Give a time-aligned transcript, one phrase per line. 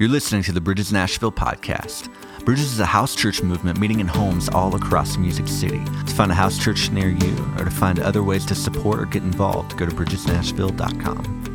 [0.00, 2.08] You're listening to the Bridges Nashville podcast.
[2.44, 5.84] Bridges is a house church movement meeting in homes all across Music City.
[5.84, 9.06] To find a house church near you or to find other ways to support or
[9.06, 11.48] get involved, go to bridgesnashville.com.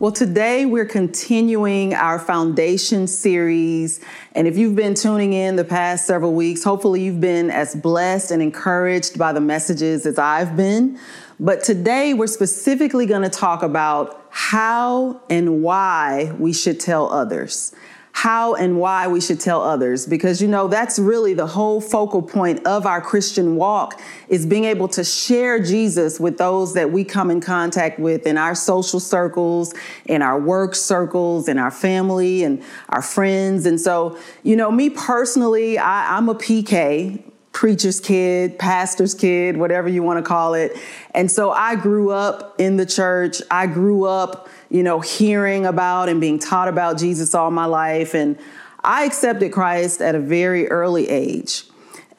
[0.00, 4.00] Well, today we're continuing our foundation series.
[4.32, 8.32] And if you've been tuning in the past several weeks, hopefully you've been as blessed
[8.32, 10.98] and encouraged by the messages as I've been.
[11.42, 17.74] But today we're specifically going to talk about how and why we should tell others.
[18.12, 22.22] How and why we should tell others because you know that's really the whole focal
[22.22, 27.02] point of our Christian walk is being able to share Jesus with those that we
[27.02, 29.74] come in contact with in our social circles,
[30.04, 33.66] in our work circles, in our family and our friends.
[33.66, 39.88] And so, you know, me personally, I, I'm a PK, preacher's kid, pastor's kid, whatever
[39.88, 40.76] you want to call it.
[41.14, 43.42] And so I grew up in the church.
[43.50, 48.14] I grew up, you know, hearing about and being taught about Jesus all my life.
[48.14, 48.38] And
[48.82, 51.64] I accepted Christ at a very early age.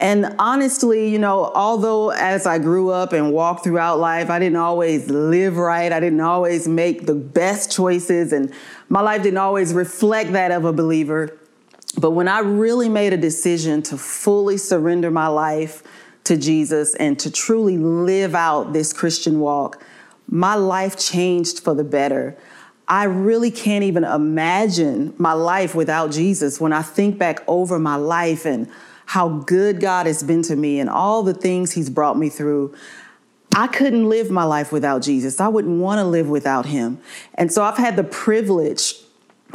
[0.00, 4.56] And honestly, you know, although as I grew up and walked throughout life, I didn't
[4.56, 8.52] always live right, I didn't always make the best choices, and
[8.88, 11.38] my life didn't always reflect that of a believer.
[11.98, 15.82] But when I really made a decision to fully surrender my life
[16.24, 19.82] to Jesus and to truly live out this Christian walk,
[20.28, 22.36] my life changed for the better.
[22.88, 27.96] I really can't even imagine my life without Jesus when I think back over my
[27.96, 28.68] life and
[29.06, 32.74] how good God has been to me and all the things He's brought me through.
[33.54, 35.40] I couldn't live my life without Jesus.
[35.40, 36.98] I wouldn't want to live without Him.
[37.34, 38.96] And so I've had the privilege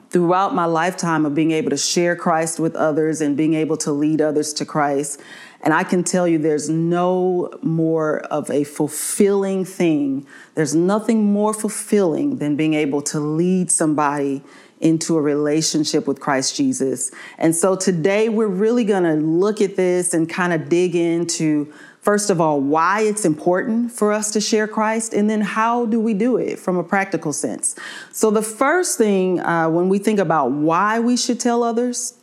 [0.10, 3.92] throughout my lifetime of being able to share Christ with others and being able to
[3.92, 5.22] lead others to Christ.
[5.62, 10.26] And I can tell you there's no more of a fulfilling thing.
[10.56, 14.42] There's nothing more fulfilling than being able to lead somebody
[14.80, 17.12] into a relationship with Christ Jesus.
[17.38, 21.74] And so today we're really going to look at this and kind of dig into
[22.10, 26.00] First of all, why it's important for us to share Christ, and then how do
[26.00, 27.76] we do it from a practical sense.
[28.12, 32.16] So, the first thing uh, when we think about why we should tell others,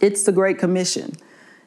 [0.00, 1.12] it's the Great Commission.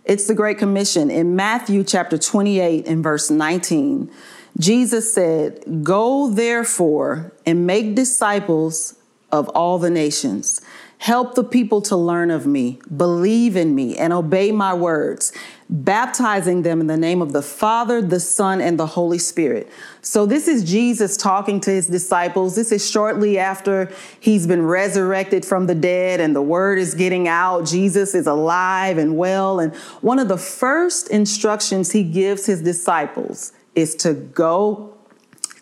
[0.04, 1.10] It's the Great Commission.
[1.10, 4.12] In Matthew chapter 28 and verse 19,
[4.60, 8.96] Jesus said, Go therefore and make disciples
[9.32, 10.60] of all the nations.
[10.98, 15.32] Help the people to learn of me, believe in me, and obey my words
[15.70, 19.68] baptizing them in the name of the Father, the Son, and the Holy Spirit.
[20.02, 22.56] So, this is Jesus talking to his disciples.
[22.56, 27.28] This is shortly after he's been resurrected from the dead and the word is getting
[27.28, 27.66] out.
[27.66, 29.60] Jesus is alive and well.
[29.60, 34.94] And one of the first instructions he gives his disciples is to go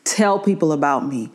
[0.03, 1.31] tell people about me.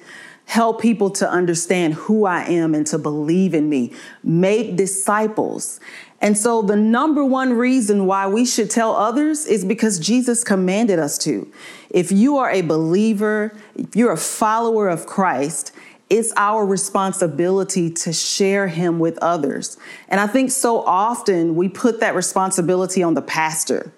[0.49, 3.93] Help people to understand who I am and to believe in me.
[4.25, 5.79] Make disciples.
[6.23, 10.99] And so, the number one reason why we should tell others is because Jesus commanded
[10.99, 11.53] us to.
[11.91, 15.73] If you are a believer, if you're a follower of Christ,
[16.09, 19.77] it's our responsibility to share him with others.
[20.09, 23.93] And I think so often we put that responsibility on the pastor,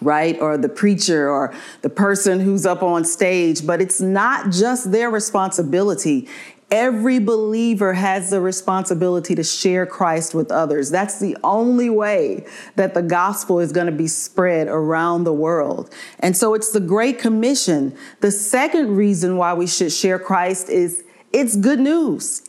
[0.00, 0.38] right?
[0.40, 5.10] Or the preacher or the person who's up on stage, but it's not just their
[5.10, 6.28] responsibility.
[6.70, 10.90] Every believer has the responsibility to share Christ with others.
[10.90, 15.94] That's the only way that the gospel is going to be spread around the world.
[16.18, 17.96] And so it's the Great Commission.
[18.20, 22.42] The second reason why we should share Christ is it's good news.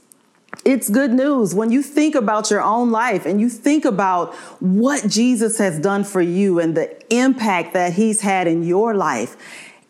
[0.63, 1.53] It's good news.
[1.53, 6.03] When you think about your own life and you think about what Jesus has done
[6.03, 9.35] for you and the impact that he's had in your life,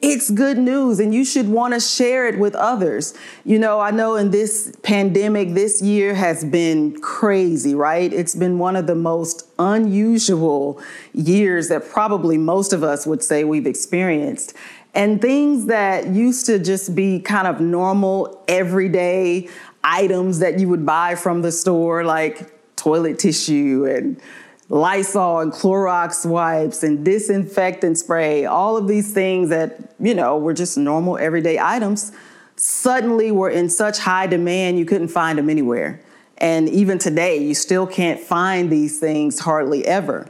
[0.01, 3.13] it's good news and you should want to share it with others.
[3.43, 8.11] You know, I know in this pandemic, this year has been crazy, right?
[8.11, 10.81] It's been one of the most unusual
[11.13, 14.53] years that probably most of us would say we've experienced.
[14.93, 19.49] And things that used to just be kind of normal, everyday
[19.85, 24.19] items that you would buy from the store, like toilet tissue and
[24.67, 30.53] Lysol and Clorox wipes and disinfectant spray, all of these things that, you know, were
[30.53, 32.11] just normal everyday items,
[32.55, 36.01] suddenly were in such high demand you couldn't find them anywhere.
[36.39, 40.27] And even today, you still can't find these things hardly ever.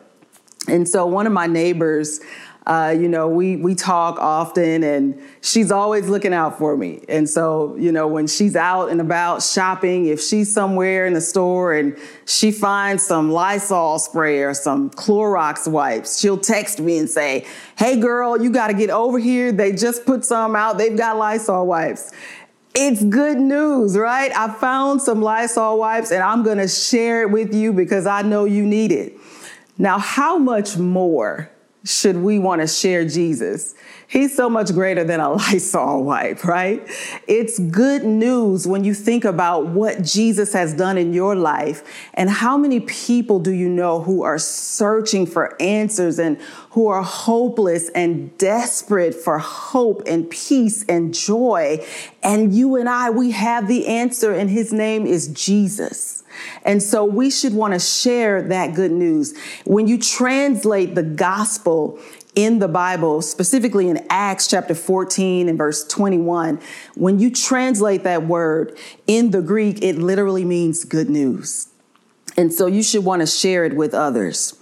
[0.67, 2.19] And so one of my neighbors,
[2.67, 7.03] uh, you know, we we talk often, and she's always looking out for me.
[7.07, 11.21] And so, you know, when she's out and about shopping, if she's somewhere in the
[11.21, 11.95] store and
[12.25, 17.45] she finds some Lysol spray or some Clorox wipes, she'll text me and say,
[17.77, 19.51] "Hey, girl, you got to get over here.
[19.51, 20.79] They just put some out.
[20.79, 22.11] They've got Lysol wipes."
[22.77, 24.35] It's good news, right?
[24.35, 28.21] I found some Lysol wipes and I'm going to share it with you because I
[28.21, 29.17] know you need it.
[29.77, 31.49] Now, how much more
[31.85, 33.75] should we want to share Jesus?
[34.07, 36.81] He's so much greater than a Lysol wipe, right?
[37.27, 41.83] It's good news when you think about what Jesus has done in your life
[42.15, 46.39] and how many people do you know who are searching for answers and
[46.71, 51.85] who are hopeless and desperate for hope and peace and joy.
[52.23, 56.14] And you and I, we have the answer, and his name is Jesus.
[56.63, 59.33] And so we should want to share that good news.
[59.65, 61.99] When you translate the gospel
[62.35, 66.59] in the Bible, specifically in Acts chapter 14 and verse 21,
[66.95, 68.77] when you translate that word
[69.07, 71.69] in the Greek, it literally means good news.
[72.37, 74.59] And so you should want to share it with others.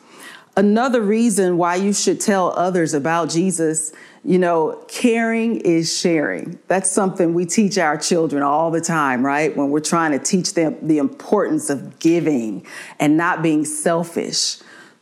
[0.55, 3.91] Another reason why you should tell others about Jesus
[4.25, 6.57] you know, caring is sharing.
[6.67, 9.55] That's something we teach our children all the time, right?
[9.55, 12.65] When we're trying to teach them the importance of giving
[12.99, 14.59] and not being selfish.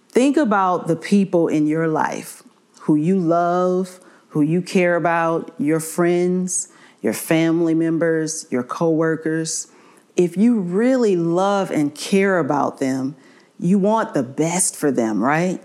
[0.09, 2.43] Think about the people in your life
[2.81, 6.69] who you love, who you care about, your friends,
[7.01, 9.67] your family members, your coworkers.
[10.15, 13.15] If you really love and care about them,
[13.59, 15.61] you want the best for them, right?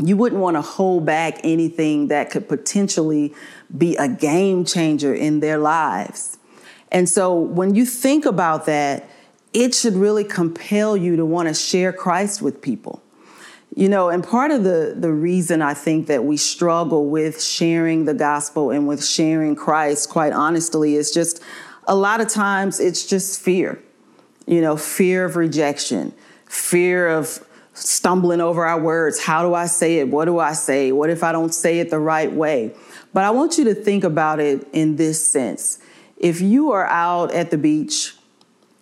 [0.00, 3.34] You wouldn't want to hold back anything that could potentially
[3.76, 6.38] be a game changer in their lives.
[6.90, 9.08] And so when you think about that,
[9.52, 13.02] it should really compel you to want to share Christ with people.
[13.74, 18.04] You know, and part of the, the reason I think that we struggle with sharing
[18.04, 21.42] the gospel and with sharing Christ, quite honestly, is just
[21.88, 23.82] a lot of times it's just fear.
[24.46, 26.12] You know, fear of rejection,
[26.46, 29.22] fear of stumbling over our words.
[29.22, 30.08] How do I say it?
[30.08, 30.92] What do I say?
[30.92, 32.74] What if I don't say it the right way?
[33.12, 35.78] But I want you to think about it in this sense.
[36.16, 38.14] If you are out at the beach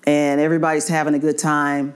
[0.05, 1.95] and everybody's having a good time,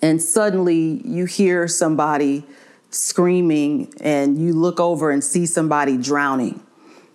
[0.00, 2.44] and suddenly you hear somebody
[2.90, 6.62] screaming, and you look over and see somebody drowning,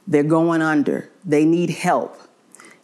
[0.05, 2.19] they're going under, they need help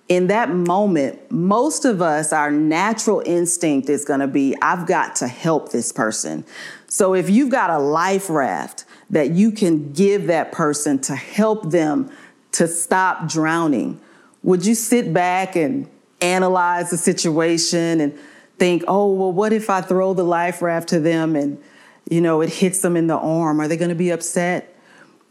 [0.10, 5.16] in that moment, most of us, our natural instinct is going to be, I've got
[5.18, 6.44] to help this person.
[6.88, 11.70] So if you've got a life raft that you can give that person to help
[11.70, 12.12] them
[12.54, 14.02] to stop drowning,
[14.42, 15.88] would you sit back and
[16.22, 18.18] analyze the situation and
[18.58, 21.62] think, oh, well, what if I throw the life raft to them and,
[22.10, 23.62] you know, it hits them in the arm?
[23.62, 24.76] Are they going to be upset?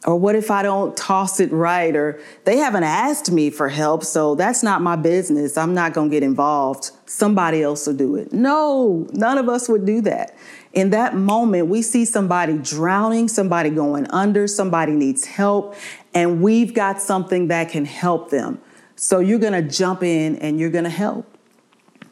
[0.06, 1.94] Or what if I don't toss it right?
[1.94, 5.58] Or they haven't asked me for help, so that's not my business.
[5.58, 6.92] I'm not going to get involved.
[7.06, 8.32] Somebody else will do it.
[8.32, 10.36] No, none of us would do that.
[10.72, 15.74] In that moment, we see somebody drowning, somebody going under, somebody needs help,
[16.14, 18.60] and we've got something that can help them.
[18.94, 21.26] So you're going to jump in and you're going to help.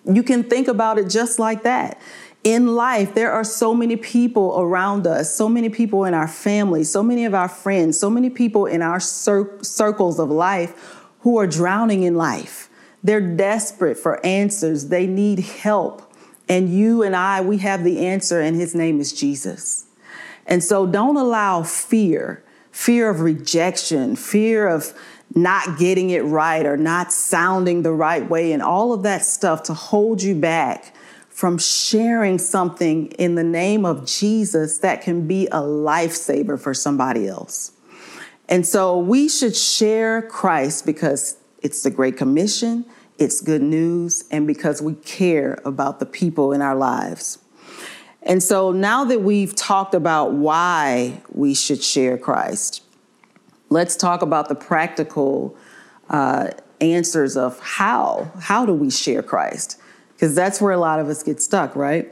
[0.05, 2.01] You can think about it just like that
[2.47, 6.85] in life, there are so many people around us, so many people in our family,
[6.85, 11.37] so many of our friends, so many people in our cir- circles of life who
[11.39, 12.71] are drowning in life.
[13.03, 16.15] They're desperate for answers, they need help.
[16.49, 19.87] And you and I, we have the answer, and his name is Jesus.
[20.47, 24.95] And so don't allow fear, fear of rejection, fear of
[25.35, 29.65] not getting it right or not sounding the right way, and all of that stuff
[29.65, 30.95] to hold you back
[31.37, 37.29] from sharing something in the name of Jesus that can be a lifesaver for somebody
[37.29, 37.73] else.
[38.49, 42.87] And so we should share Christ because it's the Great Commission,
[43.19, 47.37] it's good news, and because we care about the people in our lives.
[48.23, 52.83] And so now that we've talked about why we should share Christ,
[53.69, 55.55] let's talk about the practical
[56.09, 56.49] uh,
[56.81, 58.33] answers of how.
[58.41, 59.79] How do we share Christ?
[60.17, 62.11] Because that's where a lot of us get stuck, right?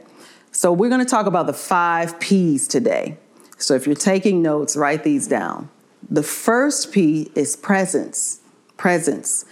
[0.51, 3.17] So we're going to talk about the five P's today.
[3.57, 5.69] So if you're taking notes, write these down.
[6.07, 8.41] The first P is presence.
[8.77, 9.45] Presence.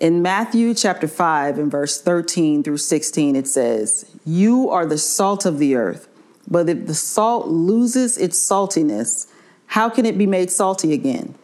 [0.00, 5.46] In Matthew chapter 5 and verse 13 through 16, it says, You are the salt
[5.46, 6.08] of the earth,
[6.50, 9.28] but if the salt loses its saltiness,
[9.66, 11.36] how can it be made salty again?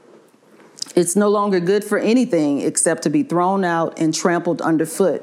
[0.97, 5.23] It's no longer good for anything except to be thrown out and trampled underfoot.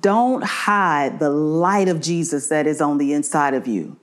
[0.00, 3.96] Don't hide the light of Jesus that is on the inside of you.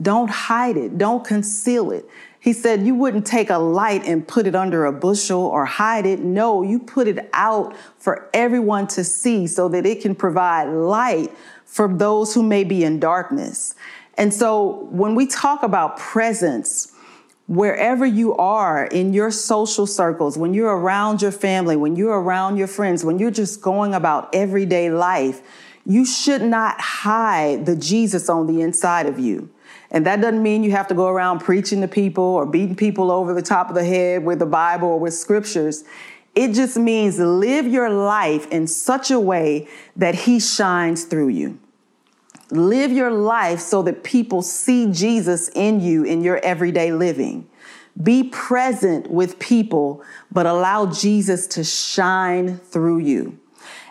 [0.00, 0.96] Don't hide it.
[0.96, 2.08] Don't conceal it.
[2.40, 6.06] He said you wouldn't take a light and put it under a bushel or hide
[6.06, 6.20] it.
[6.20, 11.32] No, you put it out for everyone to see so that it can provide light
[11.64, 13.74] for those who may be in darkness.
[14.16, 16.92] And so when we talk about presence,
[17.48, 22.58] wherever you are in your social circles, when you're around your family, when you're around
[22.58, 25.40] your friends, when you're just going about everyday life,
[25.86, 29.48] you should not hide the Jesus on the inside of you.
[29.90, 33.10] And that doesn't mean you have to go around preaching to people or beating people
[33.10, 35.84] over the top of the head with the Bible or with scriptures.
[36.34, 41.58] It just means live your life in such a way that He shines through you.
[42.50, 47.48] Live your life so that people see Jesus in you in your everyday living.
[48.02, 53.38] Be present with people, but allow Jesus to shine through you.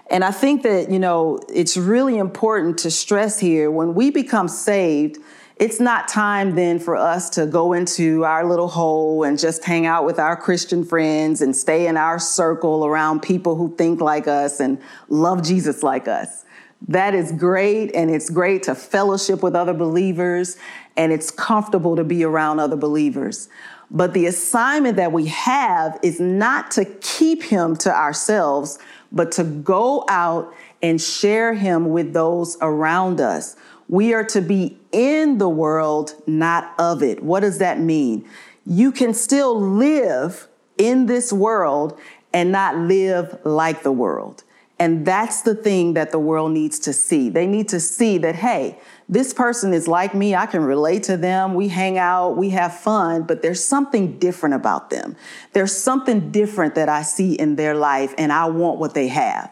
[0.10, 4.48] And I think that, you know, it's really important to stress here when we become
[4.48, 5.18] saved,
[5.58, 9.86] it's not time then for us to go into our little hole and just hang
[9.86, 14.28] out with our Christian friends and stay in our circle around people who think like
[14.28, 16.46] us and love Jesus like us.
[16.88, 20.58] That is great, and it's great to fellowship with other believers,
[20.96, 23.50] and it's comfortable to be around other believers.
[23.90, 28.80] But the assignment that we have is not to keep him to ourselves,
[29.12, 30.54] but to go out
[30.84, 33.56] and share him with those around us.
[33.90, 37.24] We are to be in the world, not of it.
[37.24, 38.28] What does that mean?
[38.66, 41.98] You can still live in this world
[42.34, 44.44] and not live like the world.
[44.80, 47.30] And that's the thing that the world needs to see.
[47.30, 48.80] They need to see that, hey,
[49.10, 50.36] this person is like me.
[50.36, 51.56] I can relate to them.
[51.56, 55.16] We hang out, we have fun, but there's something different about them.
[55.54, 59.52] There's something different that I see in their life, and I want what they have.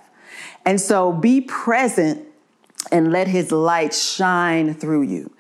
[0.64, 2.28] And so be present
[2.92, 5.32] and let his light shine through you.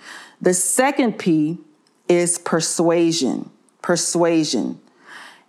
[0.41, 1.59] The second P
[2.07, 3.51] is persuasion.
[3.81, 4.79] Persuasion.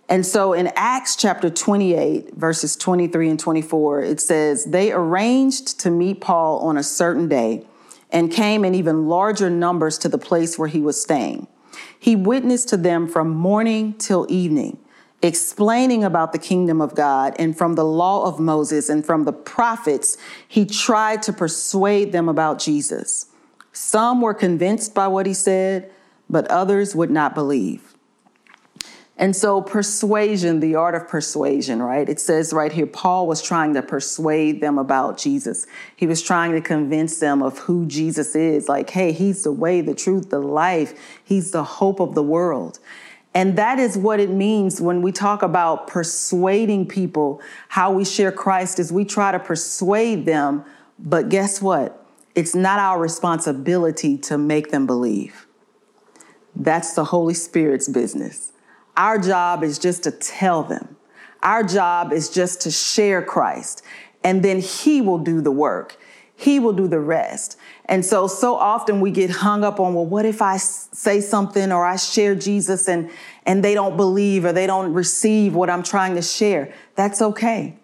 [0.09, 5.89] And so in Acts chapter 28, verses 23 and 24, it says, They arranged to
[5.89, 7.65] meet Paul on a certain day
[8.09, 11.47] and came in even larger numbers to the place where he was staying.
[11.99, 14.77] He witnessed to them from morning till evening,
[15.21, 19.33] explaining about the kingdom of God and from the law of Moses and from the
[19.33, 23.25] prophets, he tried to persuade them about Jesus.
[23.73, 25.91] Some were convinced by what he said,
[26.29, 27.96] but others would not believe.
[29.19, 32.07] And so, persuasion, the art of persuasion, right?
[32.07, 35.65] It says right here, Paul was trying to persuade them about Jesus.
[35.95, 38.69] He was trying to convince them of who Jesus is.
[38.69, 42.79] Like, hey, he's the way, the truth, the life, he's the hope of the world.
[43.33, 48.31] And that is what it means when we talk about persuading people, how we share
[48.31, 50.63] Christ is we try to persuade them,
[50.99, 52.05] but guess what?
[52.35, 55.47] It's not our responsibility to make them believe.
[56.55, 58.53] That's the Holy Spirit's business.
[58.97, 60.97] Our job is just to tell them.
[61.43, 63.83] Our job is just to share Christ,
[64.23, 65.97] and then He will do the work.
[66.39, 67.57] He will do the rest.
[67.85, 71.71] And so, so often we get hung up on, well, what if I say something
[71.71, 73.09] or I share Jesus and,
[73.47, 76.71] and they don't believe or they don't receive what I'm trying to share?
[76.95, 77.79] That's okay.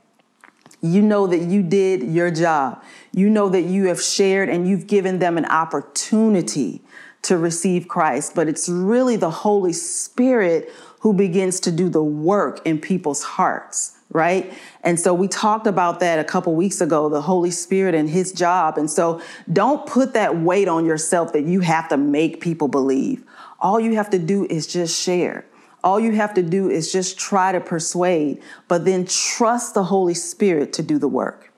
[0.82, 2.84] You know that you did your job.
[3.12, 6.84] You know that you have shared and you've given them an opportunity
[7.24, 8.36] to receive Christ.
[8.36, 10.72] But it's really the Holy Spirit
[11.04, 14.54] who begins to do the work in people's hearts, right?
[14.86, 18.32] And so we talked about that a couple weeks ago, the Holy Spirit and his
[18.32, 18.78] job.
[18.78, 23.22] And so don't put that weight on yourself that you have to make people believe.
[23.60, 25.44] All you have to do is just share.
[25.84, 30.14] All you have to do is just try to persuade, but then trust the Holy
[30.14, 31.52] Spirit to do the work.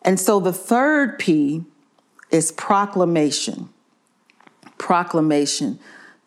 [0.00, 1.66] And so the third P
[2.30, 3.68] is proclamation.
[4.78, 5.78] Proclamation.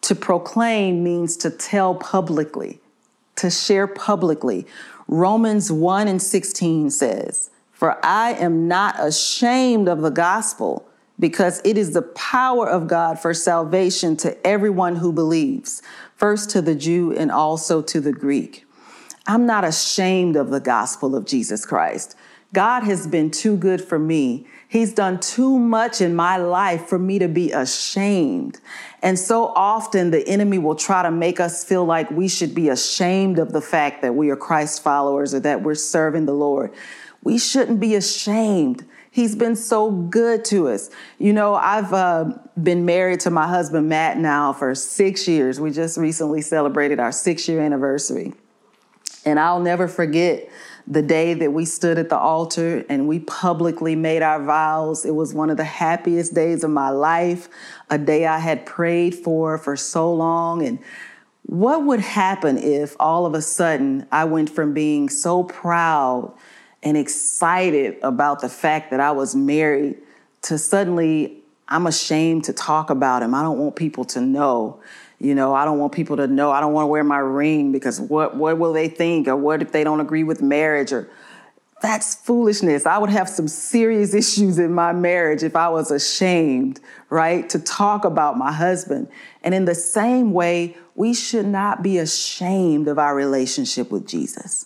[0.02, 2.80] To proclaim means to tell publicly,
[3.36, 4.66] to share publicly.
[5.08, 10.88] Romans 1 and 16 says, For I am not ashamed of the gospel,
[11.20, 15.84] because it is the power of God for salvation to everyone who believes,
[16.16, 18.66] first to the Jew and also to the Greek.
[19.28, 22.16] I'm not ashamed of the gospel of Jesus Christ.
[22.54, 24.46] God has been too good for me.
[24.68, 28.60] He's done too much in my life for me to be ashamed.
[29.02, 32.70] And so often the enemy will try to make us feel like we should be
[32.70, 36.74] ashamed of the fact that we are Christ followers or that we're serving the Lord.
[37.24, 38.86] We shouldn't be ashamed.
[39.12, 40.90] He's been so good to us.
[41.20, 42.32] You know, I've uh,
[42.62, 45.60] been married to my husband, Matt, now for six years.
[45.60, 48.34] We just recently celebrated our six year anniversary.
[49.26, 50.50] And I'll never forget
[50.88, 55.06] the day that we stood at the altar and we publicly made our vows.
[55.06, 57.50] It was one of the happiest days of my life,
[57.90, 60.66] a day I had prayed for for so long.
[60.66, 60.80] And
[61.44, 66.34] what would happen if all of a sudden I went from being so proud
[66.84, 69.98] and excited about the fact that I was married
[70.44, 73.34] to suddenly I'm ashamed to talk about him.
[73.34, 74.82] I don't want people to know.
[75.22, 76.50] You know, I don't want people to know.
[76.50, 79.62] I don't want to wear my ring because what what will they think or what
[79.62, 81.12] if they don't agree with marriage or
[81.80, 82.88] that's foolishness.
[82.88, 87.60] I would have some serious issues in my marriage if I was ashamed, right, to
[87.60, 89.10] talk about my husband.
[89.44, 94.66] And in the same way, we should not be ashamed of our relationship with Jesus.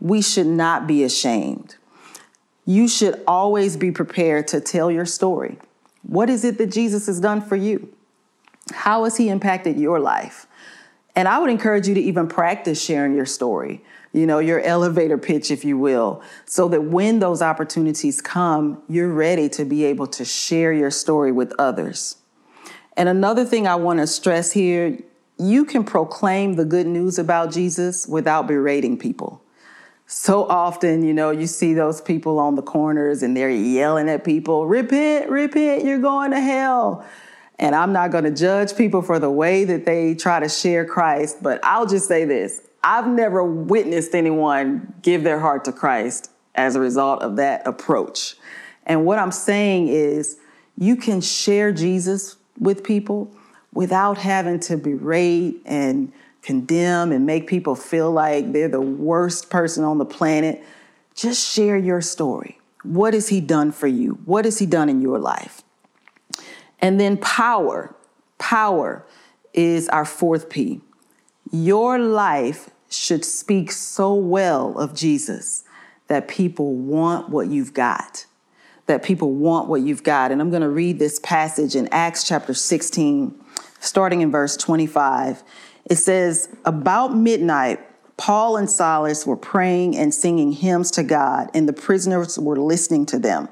[0.00, 1.76] We should not be ashamed.
[2.64, 5.58] You should always be prepared to tell your story.
[6.02, 7.92] What is it that Jesus has done for you?
[8.72, 10.46] How has he impacted your life?
[11.14, 13.82] And I would encourage you to even practice sharing your story,
[14.12, 19.12] you know, your elevator pitch, if you will, so that when those opportunities come, you're
[19.12, 22.16] ready to be able to share your story with others.
[22.98, 24.98] And another thing I want to stress here
[25.38, 29.42] you can proclaim the good news about Jesus without berating people.
[30.06, 34.24] So often, you know, you see those people on the corners and they're yelling at
[34.24, 37.04] people, repent, repent, you're going to hell.
[37.58, 40.84] And I'm not going to judge people for the way that they try to share
[40.84, 46.30] Christ, but I'll just say this I've never witnessed anyone give their heart to Christ
[46.54, 48.36] as a result of that approach.
[48.84, 50.38] And what I'm saying is,
[50.78, 53.34] you can share Jesus with people
[53.72, 59.82] without having to berate and condemn and make people feel like they're the worst person
[59.82, 60.62] on the planet.
[61.14, 62.60] Just share your story.
[62.84, 64.18] What has He done for you?
[64.24, 65.62] What has He done in your life?
[66.80, 67.94] And then power.
[68.38, 69.06] Power
[69.52, 70.80] is our fourth P.
[71.50, 75.64] Your life should speak so well of Jesus
[76.08, 78.26] that people want what you've got.
[78.86, 80.30] That people want what you've got.
[80.30, 83.34] And I'm going to read this passage in Acts chapter 16,
[83.80, 85.42] starting in verse 25.
[85.86, 87.80] It says, About midnight,
[88.16, 93.06] Paul and Silas were praying and singing hymns to God, and the prisoners were listening
[93.06, 93.48] to them.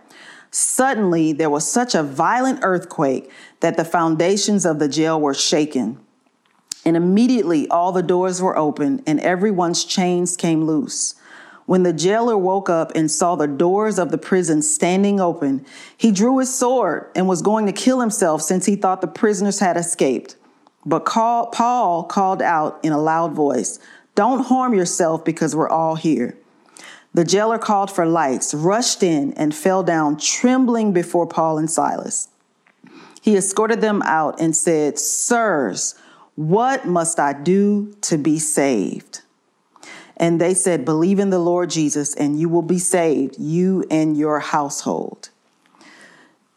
[0.55, 5.99] Suddenly, there was such a violent earthquake that the foundations of the jail were shaken.
[6.85, 11.17] And immediately, all the doors were opened, and everyone's chains came loose.
[11.67, 16.13] When the jailer woke up and saw the doors of the prison standing open, he
[16.13, 19.77] drew his sword and was going to kill himself since he thought the prisoners had
[19.77, 20.37] escaped.
[20.87, 23.81] But Paul called out in a loud voice,
[24.15, 26.39] Don't harm yourself because we're all here.
[27.15, 32.29] The jailer called for lights, rushed in, and fell down trembling before Paul and Silas.
[33.23, 35.95] He escorted them out and said, Sirs,
[36.35, 39.23] what must I do to be saved?
[40.17, 44.17] And they said, Believe in the Lord Jesus, and you will be saved, you and
[44.17, 45.31] your household.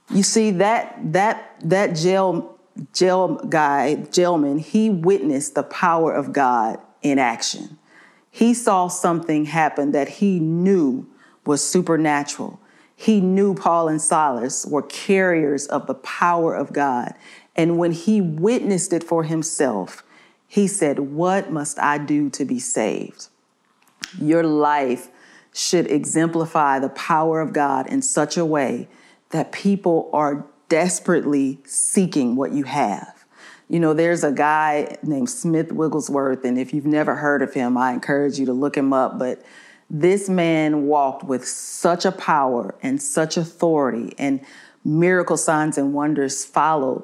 [0.10, 2.58] You see, that that that jail
[2.93, 7.78] jail guy, jailman, he witnessed the power of God in action.
[8.38, 11.08] He saw something happen that he knew
[11.43, 12.60] was supernatural.
[12.95, 17.15] He knew Paul and Silas were carriers of the power of God.
[17.56, 20.04] And when he witnessed it for himself,
[20.47, 23.30] he said, What must I do to be saved?
[24.21, 25.10] Your life
[25.52, 28.88] should exemplify the power of God in such a way
[29.32, 33.16] that people are desperately seeking what you have.
[33.69, 37.77] You know, there's a guy named Smith Wigglesworth, and if you've never heard of him,
[37.77, 39.19] I encourage you to look him up.
[39.19, 39.43] But
[39.89, 44.39] this man walked with such a power and such authority, and
[44.86, 47.03] miracle signs and wonders followed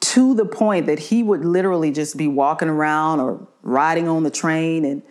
[0.00, 4.30] to the point that he would literally just be walking around or riding on the
[4.30, 5.02] train, and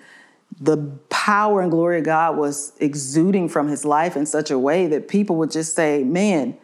[0.60, 0.78] the
[1.10, 5.08] power and glory of God was exuding from his life in such a way that
[5.08, 6.58] people would just say, Man,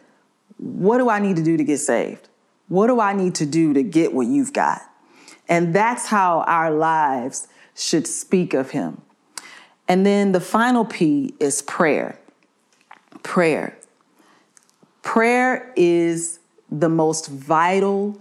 [0.56, 2.29] what do I need to do to get saved?
[2.70, 4.80] What do I need to do to get what you've got?
[5.48, 9.02] And that's how our lives should speak of Him.
[9.88, 12.16] And then the final P is prayer.
[13.24, 13.76] Prayer.
[15.02, 16.38] Prayer is
[16.70, 18.16] the most vital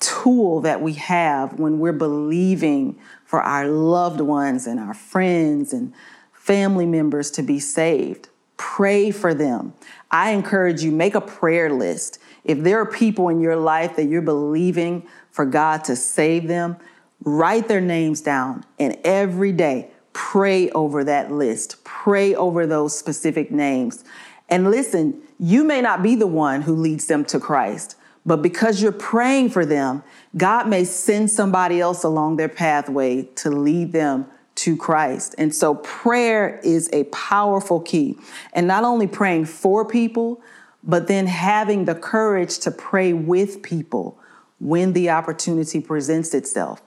[0.00, 5.92] tool that we have when we're believing for our loved ones and our friends and
[6.32, 8.30] family members to be saved.
[8.56, 9.74] Pray for them.
[10.10, 12.18] I encourage you, make a prayer list.
[12.44, 16.76] If there are people in your life that you're believing for God to save them,
[17.24, 21.82] write their names down and every day pray over that list.
[21.84, 24.04] Pray over those specific names.
[24.48, 28.82] And listen, you may not be the one who leads them to Christ, but because
[28.82, 30.02] you're praying for them,
[30.36, 35.34] God may send somebody else along their pathway to lead them to Christ.
[35.38, 38.16] And so prayer is a powerful key.
[38.52, 40.42] And not only praying for people,
[40.82, 44.18] but then having the courage to pray with people
[44.58, 46.82] when the opportunity presents itself.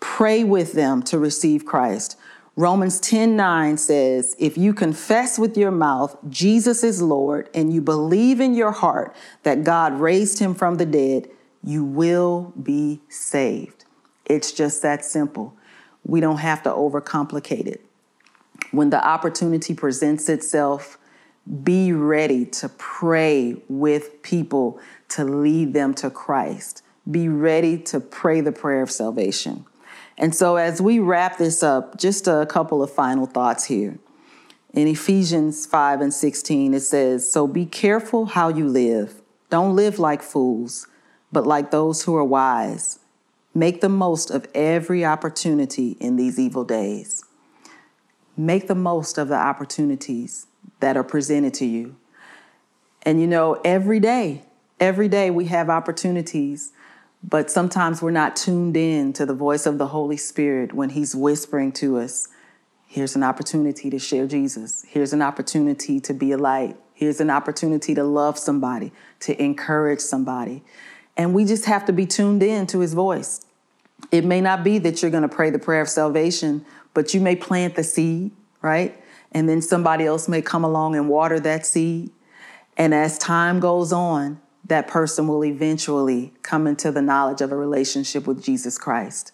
[0.00, 2.18] Pray with them to receive Christ.
[2.54, 7.80] Romans 10 9 says, If you confess with your mouth Jesus is Lord and you
[7.80, 11.28] believe in your heart that God raised him from the dead,
[11.62, 13.84] you will be saved.
[14.24, 15.56] It's just that simple.
[16.04, 17.84] We don't have to overcomplicate it.
[18.70, 20.98] When the opportunity presents itself,
[21.62, 24.80] be ready to pray with people
[25.10, 26.82] to lead them to Christ.
[27.08, 29.64] Be ready to pray the prayer of salvation.
[30.18, 33.98] And so, as we wrap this up, just a couple of final thoughts here.
[34.72, 39.22] In Ephesians 5 and 16, it says, So be careful how you live.
[39.48, 40.88] Don't live like fools,
[41.30, 42.98] but like those who are wise.
[43.54, 47.24] Make the most of every opportunity in these evil days.
[48.36, 50.46] Make the most of the opportunities
[50.80, 51.96] that are presented to you.
[53.02, 54.42] And you know, every day,
[54.80, 56.72] every day we have opportunities
[57.28, 61.14] but sometimes we're not tuned in to the voice of the Holy Spirit when He's
[61.14, 62.28] whispering to us,
[62.86, 64.84] here's an opportunity to share Jesus.
[64.88, 66.76] Here's an opportunity to be a light.
[66.94, 70.62] Here's an opportunity to love somebody, to encourage somebody.
[71.16, 73.44] And we just have to be tuned in to His voice.
[74.12, 77.20] It may not be that you're going to pray the prayer of salvation, but you
[77.20, 78.30] may plant the seed,
[78.62, 78.96] right?
[79.36, 82.10] And then somebody else may come along and water that seed.
[82.74, 87.56] And as time goes on, that person will eventually come into the knowledge of a
[87.56, 89.32] relationship with Jesus Christ.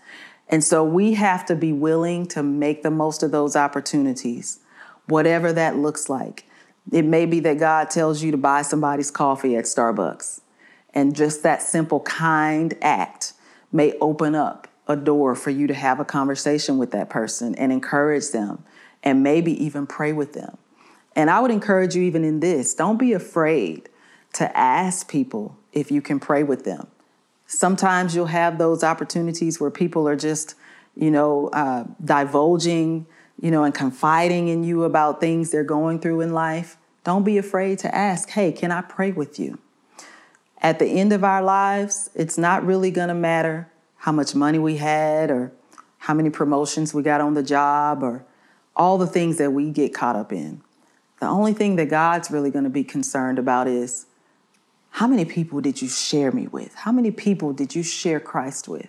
[0.49, 4.59] And so we have to be willing to make the most of those opportunities,
[5.07, 6.47] whatever that looks like.
[6.91, 10.41] It may be that God tells you to buy somebody's coffee at Starbucks,
[10.93, 13.35] and just that simple, kind act
[13.71, 17.71] may open up a door for you to have a conversation with that person and
[17.71, 18.65] encourage them
[19.03, 20.57] and maybe even pray with them.
[21.15, 23.89] And I would encourage you, even in this, don't be afraid
[24.35, 26.87] to ask people if you can pray with them.
[27.47, 30.55] Sometimes you'll have those opportunities where people are just,
[30.97, 33.07] you know, uh, divulging,
[33.41, 36.79] you know, and confiding in you about things they're going through in life.
[37.05, 39.59] Don't be afraid to ask, hey, can I pray with you?
[40.59, 44.77] At the end of our lives, it's not really to matter how much money we
[44.77, 45.53] had or
[45.99, 48.25] how many promotions we got on the job or
[48.77, 50.63] all the things that we get caught up in.
[51.21, 54.07] The only thing that God's really going to be concerned about is
[54.91, 56.75] how many people did you share me with?
[56.75, 58.89] How many people did you share Christ with?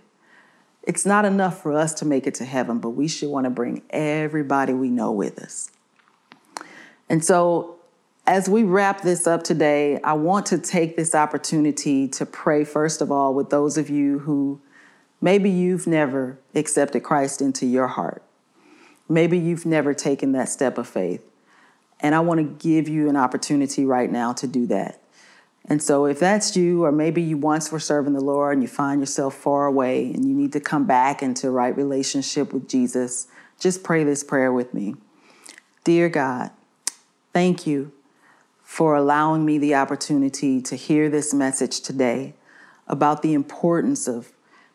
[0.84, 3.50] It's not enough for us to make it to heaven, but we should want to
[3.50, 5.72] bring everybody we know with us.
[7.08, 7.78] And so,
[8.26, 13.02] as we wrap this up today, I want to take this opportunity to pray, first
[13.02, 14.60] of all, with those of you who
[15.22, 18.24] maybe you've never accepted Christ into your heart.
[19.10, 21.24] Maybe you've never taken that step of faith.
[22.00, 25.00] And I want to give you an opportunity right now to do that.
[25.66, 28.68] And so, if that's you, or maybe you once were serving the Lord and you
[28.68, 33.28] find yourself far away and you need to come back into right relationship with Jesus,
[33.60, 34.96] just pray this prayer with me.
[35.86, 36.52] Dear God,
[37.32, 37.94] thank you
[38.62, 42.34] for allowing me the opportunity to hear this message today
[42.88, 44.34] about the importance of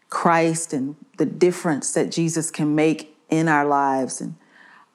[0.09, 4.21] Christ and the difference that Jesus can make in our lives.
[4.21, 4.37] And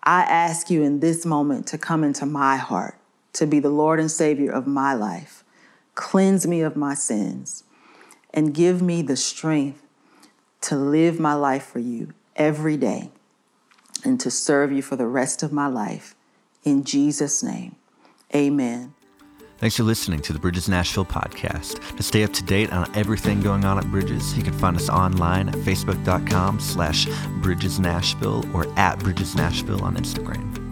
[0.04, 2.98] I ask you in this moment to come into my heart,
[3.34, 5.44] to be the Lord and Savior of my life.
[5.96, 7.64] Cleanse me of my sins
[8.34, 9.82] and give me the strength
[10.62, 13.12] to live my life for you every day
[14.04, 16.16] and to serve you for the rest of my life.
[16.64, 17.76] In Jesus' name,
[18.34, 18.94] amen.
[19.64, 21.96] Thanks for listening to the Bridges Nashville podcast.
[21.96, 24.90] To stay up to date on everything going on at Bridges, you can find us
[24.90, 27.08] online at facebook.com slash
[27.42, 30.63] Bridges Nashville or at Bridges Nashville on Instagram.